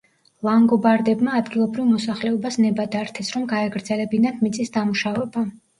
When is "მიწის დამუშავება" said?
4.47-5.51